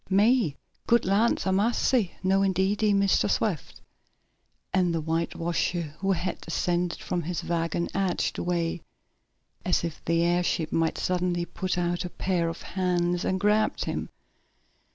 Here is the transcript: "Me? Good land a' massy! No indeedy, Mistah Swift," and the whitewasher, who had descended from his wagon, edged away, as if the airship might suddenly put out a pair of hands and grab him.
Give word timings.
"Me? 0.09 0.55
Good 0.87 1.05
land 1.05 1.43
a' 1.45 1.51
massy! 1.51 2.13
No 2.23 2.41
indeedy, 2.41 2.91
Mistah 2.91 3.29
Swift," 3.29 3.81
and 4.73 4.95
the 4.95 4.99
whitewasher, 5.01 5.93
who 5.99 6.13
had 6.13 6.41
descended 6.41 6.97
from 7.03 7.21
his 7.21 7.43
wagon, 7.43 7.87
edged 7.95 8.39
away, 8.39 8.81
as 9.63 9.83
if 9.83 10.03
the 10.05 10.23
airship 10.23 10.71
might 10.71 10.97
suddenly 10.97 11.45
put 11.45 11.77
out 11.77 12.03
a 12.03 12.09
pair 12.09 12.49
of 12.49 12.63
hands 12.63 13.23
and 13.23 13.39
grab 13.39 13.79
him. 13.81 14.09